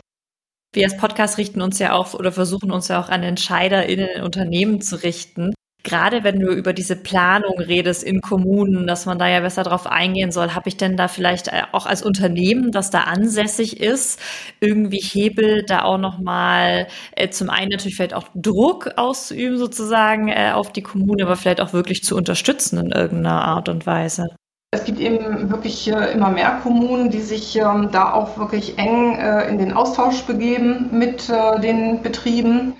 [0.74, 4.24] Wir als Podcast richten uns ja auch oder versuchen uns ja auch an EntscheiderInnen in
[4.24, 5.54] Unternehmen zu richten.
[5.84, 9.88] Gerade wenn du über diese Planung redest in Kommunen, dass man da ja besser drauf
[9.88, 14.20] eingehen soll, habe ich denn da vielleicht äh, auch als Unternehmen, das da ansässig ist,
[14.60, 20.52] irgendwie Hebel da auch nochmal äh, zum einen natürlich vielleicht auch Druck auszuüben sozusagen äh,
[20.54, 24.28] auf die Kommune, aber vielleicht auch wirklich zu unterstützen in irgendeiner Art und Weise?
[24.72, 29.16] Es gibt eben wirklich äh, immer mehr Kommunen, die sich ähm, da auch wirklich eng
[29.16, 32.74] äh, in den Austausch begeben mit äh, den Betrieben.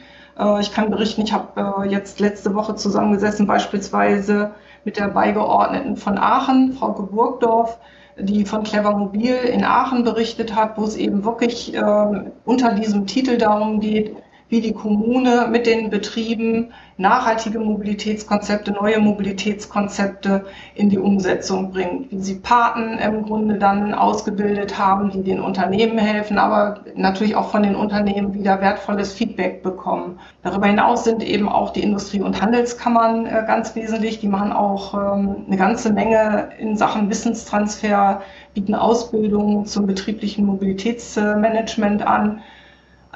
[0.60, 4.52] ich kann berichten, ich habe jetzt letzte Woche zusammengesessen, beispielsweise
[4.84, 7.80] mit der Beigeordneten von Aachen, Frau Burgdorf,
[8.20, 13.08] die von Clever Mobil in Aachen berichtet hat, wo es eben wirklich ähm, unter diesem
[13.08, 14.16] Titel darum geht,
[14.50, 22.20] wie die Kommune mit den Betrieben nachhaltige Mobilitätskonzepte, neue Mobilitätskonzepte in die Umsetzung bringt, wie
[22.20, 27.64] sie Paten im Grunde dann ausgebildet haben, die den Unternehmen helfen, aber natürlich auch von
[27.64, 30.20] den Unternehmen wieder wertvolles Feedback bekommen.
[30.42, 34.20] Darüber hinaus sind eben auch die Industrie- und Handelskammern äh, ganz wesentlich.
[34.20, 38.22] Die machen auch ähm, eine ganze Menge in Sachen Wissenstransfer,
[38.54, 42.42] bieten Ausbildungen zum betrieblichen Mobilitätsmanagement an.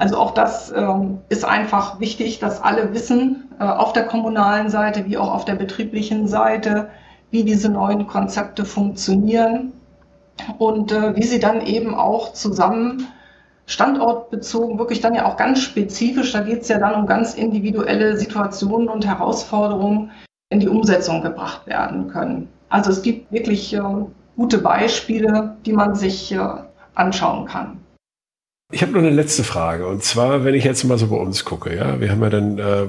[0.02, 5.06] Also auch das ähm, ist einfach wichtig, dass alle wissen, äh, auf der kommunalen Seite
[5.06, 6.88] wie auch auf der betrieblichen Seite,
[7.30, 9.72] wie diese neuen Konzepte funktionieren
[10.58, 13.06] und äh, wie sie dann eben auch zusammen
[13.66, 18.16] standortbezogen, wirklich dann ja auch ganz spezifisch, da geht es ja dann um ganz individuelle
[18.16, 20.10] Situationen und Herausforderungen
[20.48, 22.48] in die Umsetzung gebracht werden können.
[22.70, 23.80] Also es gibt wirklich äh,
[24.34, 26.40] gute Beispiele, die man sich äh,
[26.96, 27.78] anschauen kann.
[28.72, 29.86] Ich habe nur eine letzte Frage.
[29.86, 32.58] Und zwar, wenn ich jetzt mal so bei uns gucke, ja, wir haben ja dann
[32.58, 32.86] äh,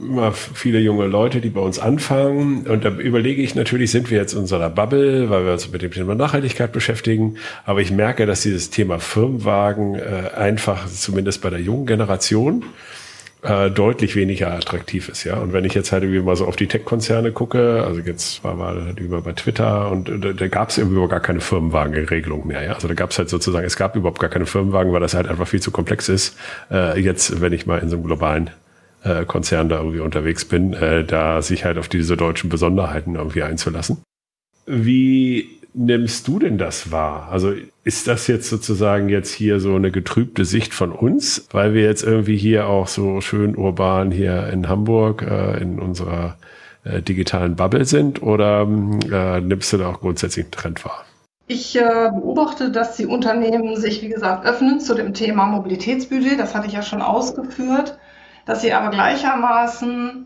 [0.00, 2.66] immer viele junge Leute, die bei uns anfangen.
[2.66, 5.82] Und da überlege ich natürlich, sind wir jetzt in unserer Bubble, weil wir uns mit
[5.82, 7.36] dem Thema Nachhaltigkeit beschäftigen.
[7.66, 12.64] Aber ich merke, dass dieses Thema Firmenwagen äh, einfach, zumindest bei der jungen Generation,
[13.44, 15.36] äh, deutlich weniger attraktiv ist, ja.
[15.36, 18.54] Und wenn ich jetzt halt irgendwie mal so auf die Tech-Konzerne gucke, also jetzt war
[18.54, 22.46] mal halt über bei Twitter und äh, da, da gab es irgendwie gar keine Firmenwagenregelung
[22.46, 22.72] mehr, ja.
[22.72, 25.28] Also da gab es halt sozusagen, es gab überhaupt gar keine Firmenwagen, weil das halt
[25.28, 26.36] einfach viel zu komplex ist.
[26.70, 28.50] Äh, jetzt, wenn ich mal in so einem globalen
[29.02, 33.42] äh, Konzern da irgendwie unterwegs bin, äh, da sich halt auf diese deutschen Besonderheiten irgendwie
[33.42, 33.98] einzulassen.
[34.66, 37.28] Wie nimmst du denn das wahr?
[37.30, 37.52] Also
[37.84, 42.02] ist das jetzt sozusagen jetzt hier so eine getrübte Sicht von uns, weil wir jetzt
[42.02, 46.36] irgendwie hier auch so schön urban hier in Hamburg äh, in unserer
[46.84, 51.04] äh, digitalen Bubble sind oder äh, nimmst du da auch grundsätzlich einen Trend wahr?
[51.46, 56.40] Ich äh, beobachte, dass die Unternehmen sich, wie gesagt, öffnen zu dem Thema Mobilitätsbudget.
[56.40, 57.98] Das hatte ich ja schon ausgeführt,
[58.46, 60.24] dass sie aber gleichermaßen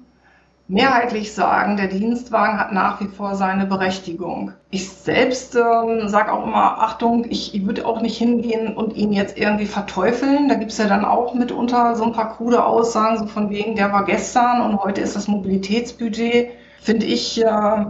[0.68, 4.52] mehrheitlich sagen, der Dienstwagen hat nach wie vor seine Berechtigung.
[4.70, 9.12] Ich selbst ähm, sage auch immer, Achtung, ich, ich würde auch nicht hingehen und ihn
[9.12, 10.48] jetzt irgendwie verteufeln.
[10.48, 13.92] Da gibt's ja dann auch mitunter so ein paar krude Aussagen, so von wegen, der
[13.92, 16.50] war gestern und heute ist das Mobilitätsbudget
[16.80, 17.84] finde ich äh,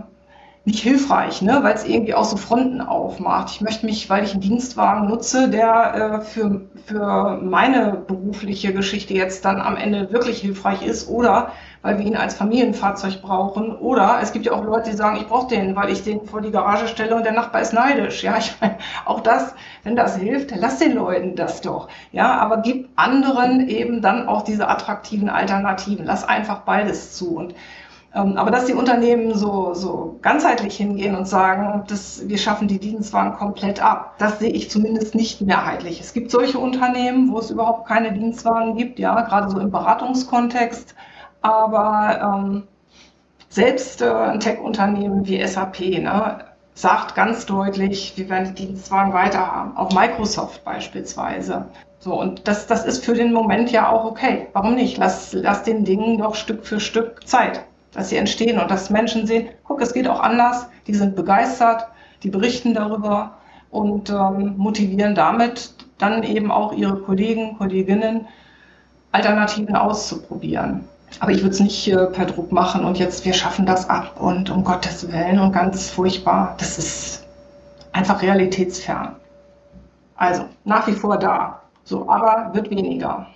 [0.64, 1.60] nicht hilfreich, ne?
[1.62, 3.50] weil es irgendwie auch so Fronten aufmacht.
[3.50, 9.14] Ich möchte mich, weil ich einen Dienstwagen nutze, der äh, für, für meine berufliche Geschichte
[9.14, 13.76] jetzt dann am Ende wirklich hilfreich ist oder weil wir ihn als Familienfahrzeug brauchen.
[13.76, 16.40] Oder es gibt ja auch Leute, die sagen, ich brauche den, weil ich den vor
[16.40, 18.22] die Garage stelle und der Nachbar ist neidisch.
[18.22, 21.88] Ja, ich meine, auch das, wenn das hilft, lass den Leuten das doch.
[22.12, 26.04] Ja, aber gib anderen eben dann auch diese attraktiven Alternativen.
[26.04, 27.36] Lass einfach beides zu.
[27.36, 27.54] Und
[28.14, 32.78] ähm, aber dass die Unternehmen so, so ganzheitlich hingehen und sagen, dass wir schaffen die
[32.78, 36.00] Dienstwagen komplett ab, das sehe ich zumindest nicht mehrheitlich.
[36.00, 40.94] Es gibt solche Unternehmen, wo es überhaupt keine Dienstwagen gibt, ja, gerade so im Beratungskontext.
[41.42, 42.62] Aber ähm,
[43.48, 49.46] selbst äh, ein Tech-Unternehmen wie SAP ne, sagt ganz deutlich, wir werden die Dienstwagen weiter
[49.46, 49.76] haben.
[49.76, 51.66] Auch Microsoft beispielsweise.
[52.00, 54.48] So, und das, das ist für den Moment ja auch okay.
[54.52, 54.98] Warum nicht?
[54.98, 59.26] Lass, lass den Dingen doch Stück für Stück Zeit dass sie entstehen und dass Menschen
[59.26, 61.88] sehen, guck, es geht auch anders, die sind begeistert,
[62.22, 63.38] die berichten darüber
[63.70, 68.28] und ähm, motivieren damit dann eben auch ihre Kollegen, Kolleginnen,
[69.10, 70.84] Alternativen auszuprobieren.
[71.20, 74.20] Aber ich würde es nicht äh, per Druck machen und jetzt wir schaffen das ab
[74.20, 76.54] und um Gottes Willen und ganz furchtbar.
[76.58, 77.26] Das ist
[77.92, 79.16] einfach realitätsfern.
[80.16, 81.62] Also nach wie vor da.
[81.84, 83.26] So, aber wird weniger.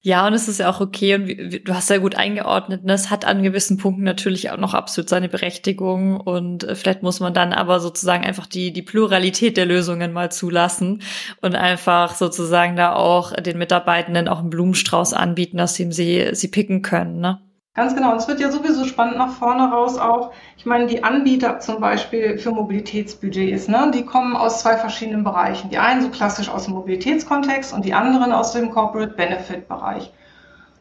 [0.00, 2.92] Ja, und es ist ja auch okay und du hast ja gut eingeordnet, ne?
[2.92, 7.18] es hat an gewissen Punkten natürlich auch noch absolut seine Berechtigung und äh, vielleicht muss
[7.18, 11.02] man dann aber sozusagen einfach die, die Pluralität der Lösungen mal zulassen
[11.42, 16.48] und einfach sozusagen da auch den Mitarbeitenden auch einen Blumenstrauß anbieten, dass sie sie, sie
[16.48, 17.40] picken können, ne?
[17.78, 18.10] Ganz genau.
[18.10, 20.32] Und es wird ja sowieso spannend nach vorne raus auch.
[20.68, 25.70] Meine, die Anbieter zum Beispiel für Mobilitätsbudgets, ne, die kommen aus zwei verschiedenen Bereichen.
[25.70, 30.12] Die einen so klassisch aus dem Mobilitätskontext und die anderen aus dem Corporate Benefit Bereich.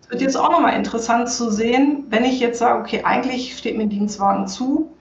[0.02, 3.78] Es wird jetzt auch nochmal interessant zu sehen, wenn ich jetzt sage, okay, eigentlich steht
[3.78, 4.92] mir ein Dienstwagen zu,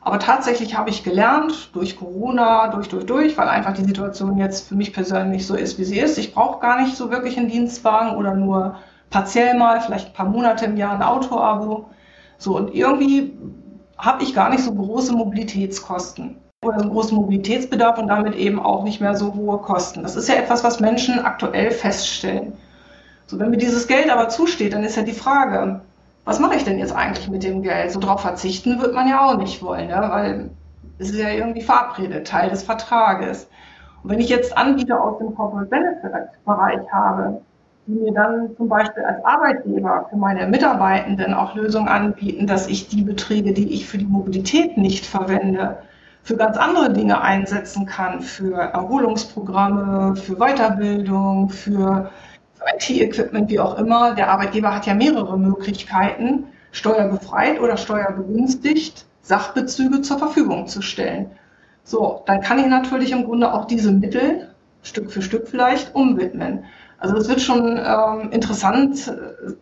[0.00, 4.68] aber tatsächlich habe ich gelernt, durch Corona, durch, durch, durch, weil einfach die Situation jetzt
[4.68, 6.16] für mich persönlich so ist, wie sie ist.
[6.16, 8.76] Ich brauche gar nicht so wirklich einen Dienstwagen oder nur
[9.10, 11.90] partiell mal, vielleicht ein paar Monate im Jahr ein Auto-Abo.
[12.38, 13.34] So, und irgendwie
[14.00, 18.84] habe ich gar nicht so große Mobilitätskosten oder so großen Mobilitätsbedarf und damit eben auch
[18.84, 20.02] nicht mehr so hohe Kosten.
[20.02, 22.52] Das ist ja etwas, was Menschen aktuell feststellen.
[23.26, 25.80] So, wenn mir dieses Geld aber zusteht, dann ist ja die Frage,
[26.24, 27.92] was mache ich denn jetzt eigentlich mit dem Geld?
[27.92, 30.06] So drauf verzichten wird man ja auch nicht wollen, ne?
[30.10, 30.50] weil
[30.98, 33.48] es ist ja irgendwie verabredet, Teil des Vertrages.
[34.02, 36.12] Und wenn ich jetzt Anbieter aus dem Corporate Benefit
[36.44, 37.40] Bereich habe,
[37.90, 42.88] die mir dann zum Beispiel als Arbeitgeber für meine Mitarbeitenden auch Lösungen anbieten, dass ich
[42.88, 45.78] die Beträge, die ich für die Mobilität nicht verwende,
[46.22, 52.10] für ganz andere Dinge einsetzen kann, für Erholungsprogramme, für Weiterbildung, für,
[52.54, 54.14] für IT-Equipment, wie auch immer.
[54.14, 61.30] Der Arbeitgeber hat ja mehrere Möglichkeiten, steuerbefreit oder steuerbegünstigt Sachbezüge zur Verfügung zu stellen.
[61.84, 64.50] So, dann kann ich natürlich im Grunde auch diese Mittel
[64.82, 66.64] Stück für Stück vielleicht umwidmen.
[67.00, 69.52] Also es wird schon ähm, interessant äh,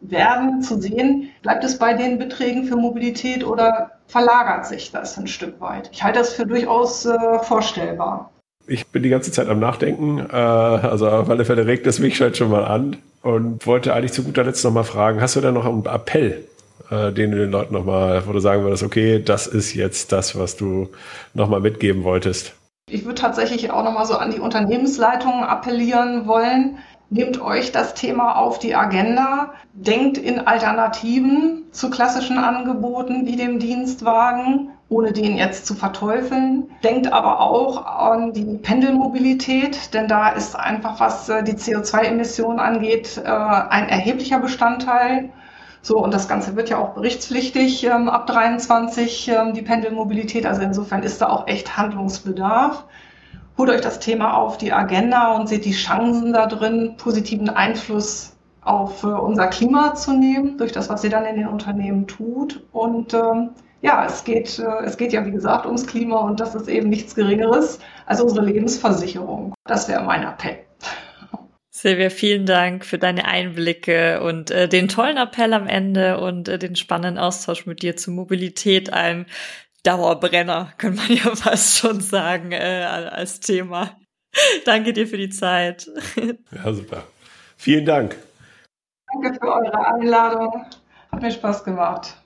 [0.00, 5.28] werden zu sehen, bleibt es bei den Beträgen für Mobilität oder verlagert sich das ein
[5.28, 5.90] Stück weit?
[5.92, 8.30] Ich halte das für durchaus äh, vorstellbar.
[8.66, 10.18] Ich bin die ganze Zeit am Nachdenken.
[10.18, 14.12] Äh, also auf alle Fälle regt es mich halt schon mal an und wollte eigentlich
[14.12, 16.44] zu guter Letzt nochmal fragen, hast du denn noch einen Appell,
[16.90, 20.36] äh, den du den Leuten nochmal, wo du sagen würdest, okay, das ist jetzt das,
[20.36, 20.88] was du
[21.32, 22.57] nochmal mitgeben wolltest?
[22.90, 26.78] Ich würde tatsächlich auch nochmal so an die Unternehmensleitungen appellieren wollen.
[27.10, 33.58] Nehmt euch das Thema auf die Agenda, denkt in Alternativen zu klassischen Angeboten wie dem
[33.58, 36.70] Dienstwagen, ohne den jetzt zu verteufeln.
[36.82, 43.20] Denkt aber auch an die Pendelmobilität, denn da ist einfach, was äh, die CO2-Emissionen angeht,
[43.22, 45.30] äh, ein erheblicher Bestandteil.
[45.82, 50.46] So, und das Ganze wird ja auch berichtspflichtig ähm, ab 23, ähm, die Pendelmobilität.
[50.46, 52.84] Also insofern ist da auch echt Handlungsbedarf
[53.58, 58.36] holt euch das Thema auf die Agenda und seht die Chancen da drin, positiven Einfluss
[58.62, 62.62] auf äh, unser Klima zu nehmen, durch das, was ihr dann in den Unternehmen tut.
[62.70, 63.50] Und ähm,
[63.82, 66.88] ja, es geht, äh, es geht ja, wie gesagt, ums Klima und das ist eben
[66.88, 69.54] nichts Geringeres als unsere Lebensversicherung.
[69.64, 70.58] Das wäre mein Appell.
[71.80, 76.58] Silvia, vielen Dank für deine Einblicke und äh, den tollen Appell am Ende und äh,
[76.58, 79.26] den spannenden Austausch mit dir zu Mobilität, einem
[79.84, 83.96] Dauerbrenner, kann man ja fast schon sagen, äh, als Thema.
[84.64, 85.88] Danke dir für die Zeit.
[86.50, 87.04] Ja, super.
[87.56, 88.16] Vielen Dank.
[89.12, 90.66] Danke für eure Einladung.
[91.12, 92.16] Hat mir Spaß gemacht.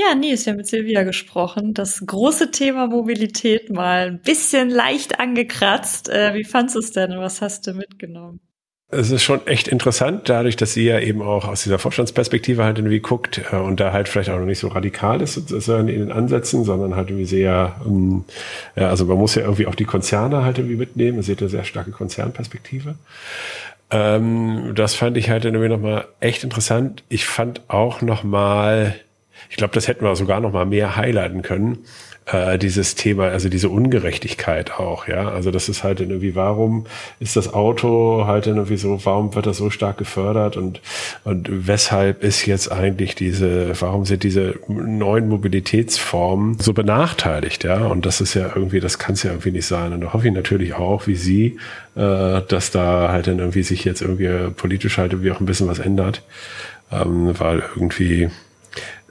[0.00, 1.74] Ja, nee, ist ja mit Silvia gesprochen.
[1.74, 6.08] Das große Thema Mobilität mal ein bisschen leicht angekratzt.
[6.08, 7.18] Äh, wie fandest du es denn?
[7.18, 8.40] Was hast du mitgenommen?
[8.92, 12.78] es ist schon echt interessant, dadurch, dass sie ja eben auch aus dieser Vorstandsperspektive halt
[12.78, 16.00] irgendwie guckt äh, und da halt vielleicht auch noch nicht so radikal ist sozusagen in
[16.00, 18.24] den Ansätzen, sondern halt irgendwie sehr, ähm,
[18.74, 21.18] ja, also man muss ja irgendwie auch die Konzerne halt irgendwie mitnehmen.
[21.18, 22.96] Man sieht eine sehr starke Konzernperspektive.
[23.92, 27.04] Ähm, das fand ich halt irgendwie nochmal echt interessant.
[27.08, 28.96] Ich fand auch nochmal,
[29.50, 31.78] ich glaube, das hätten wir sogar nochmal mehr highlighten können
[32.26, 35.28] äh, dieses Thema, also diese Ungerechtigkeit auch, ja.
[35.28, 36.86] Also das ist halt irgendwie, warum
[37.18, 40.80] ist das Auto halt irgendwie so, warum wird das so stark gefördert und,
[41.24, 47.86] und weshalb ist jetzt eigentlich diese, warum sind diese neuen Mobilitätsformen so benachteiligt, ja?
[47.86, 49.92] Und das ist ja irgendwie, das kann es ja irgendwie nicht sein.
[49.92, 51.58] Und da hoffe ich natürlich auch, wie Sie,
[51.96, 55.68] äh, dass da halt dann irgendwie sich jetzt irgendwie politisch halt irgendwie auch ein bisschen
[55.68, 56.22] was ändert.
[56.92, 58.30] Ähm, weil irgendwie,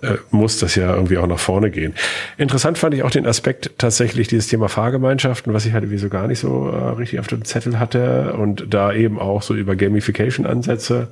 [0.01, 1.93] äh, muss das ja irgendwie auch nach vorne gehen.
[2.38, 6.09] Interessant fand ich auch den Aspekt tatsächlich dieses Thema Fahrgemeinschaften, was ich halt irgendwie so
[6.09, 9.75] gar nicht so äh, richtig auf dem Zettel hatte und da eben auch so über
[9.75, 11.09] Gamification-Ansätze,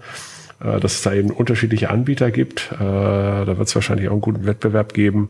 [0.64, 2.70] äh, dass es da eben unterschiedliche Anbieter gibt.
[2.74, 5.30] Äh, da wird es wahrscheinlich auch einen guten Wettbewerb geben.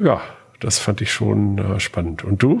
[0.00, 0.20] Ja,
[0.60, 2.24] das fand ich schon äh, spannend.
[2.24, 2.60] Und du?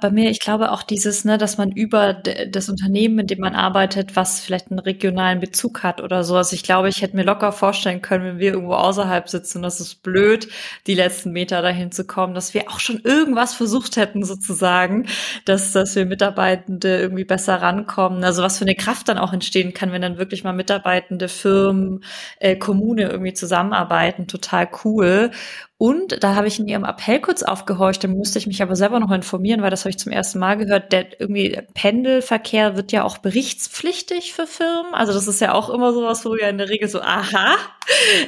[0.00, 3.56] Bei mir, ich glaube auch dieses, ne, dass man über das Unternehmen, in dem man
[3.56, 6.36] arbeitet, was vielleicht einen regionalen Bezug hat oder so.
[6.36, 9.80] Also ich glaube, ich hätte mir locker vorstellen können, wenn wir irgendwo außerhalb sitzen, das
[9.80, 10.48] ist blöd,
[10.86, 15.06] die letzten Meter dahin zu kommen, dass wir auch schon irgendwas versucht hätten, sozusagen,
[15.46, 18.22] dass, dass wir Mitarbeitende irgendwie besser rankommen.
[18.22, 22.04] Also was für eine Kraft dann auch entstehen kann, wenn dann wirklich mal Mitarbeitende, Firmen,
[22.38, 24.28] äh, Kommune irgendwie zusammenarbeiten.
[24.28, 25.32] Total cool.
[25.80, 28.98] Und da habe ich in ihrem Appell kurz aufgehorcht, da musste ich mich aber selber
[28.98, 30.90] noch informieren, weil das habe ich zum ersten Mal gehört.
[30.90, 34.92] Der irgendwie Pendelverkehr wird ja auch berichtspflichtig für Firmen.
[34.92, 37.54] Also das ist ja auch immer sowas, wo wir in der Regel so, aha,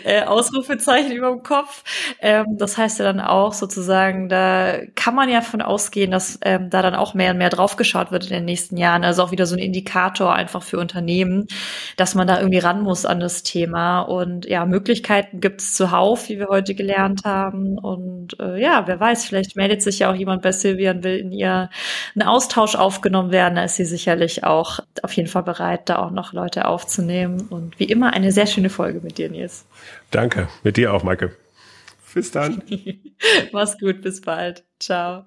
[0.05, 1.83] äh, Ausrufezeichen über dem Kopf.
[2.21, 6.71] Ähm, das heißt ja dann auch sozusagen, da kann man ja von ausgehen, dass ähm,
[6.71, 9.03] da dann auch mehr und mehr draufgeschaut wird in den nächsten Jahren.
[9.03, 11.49] Also auch wieder so ein Indikator einfach für Unternehmen,
[11.97, 14.03] dass man da irgendwie ran muss an das Thema.
[14.03, 17.79] Und ja, Möglichkeiten gibt es zuhauf, wie wir heute gelernt haben haben.
[17.79, 21.17] Und äh, ja, wer weiß, vielleicht meldet sich ja auch jemand bei Silvia und will
[21.17, 21.71] in ihr
[22.15, 23.57] einen Austausch aufgenommen werden.
[23.57, 27.49] Da ist sie sicherlich auch auf jeden Fall bereit, da auch noch Leute aufzunehmen.
[27.49, 29.67] Und wie immer eine sehr schöne Folge mit dir, Nils.
[30.11, 31.37] Danke, mit dir auch, Maike.
[32.15, 32.63] Bis dann.
[33.53, 34.65] Mach's gut, bis bald.
[34.79, 35.27] Ciao.